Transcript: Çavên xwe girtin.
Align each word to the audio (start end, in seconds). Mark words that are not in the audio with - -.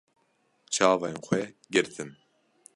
Çavên 0.73 1.15
xwe 1.25 1.41
girtin. 1.73 2.09